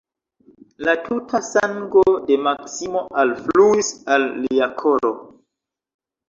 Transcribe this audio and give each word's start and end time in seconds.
La 0.85 0.93
tuta 1.07 1.41
sango 1.47 2.01
de 2.29 2.37
Maksimo 2.47 3.05
alfluis 3.25 3.93
al 4.17 4.27
lia 4.47 4.71
koro. 4.83 5.13